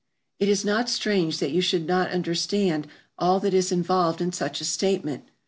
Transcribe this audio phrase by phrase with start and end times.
[0.39, 2.87] It is not strange that you should not understand
[3.19, 5.25] all that is involved in such a statement.